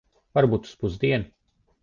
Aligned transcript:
Varbūt 0.37 0.65
uz 0.69 0.73
pusdienu. 0.85 1.31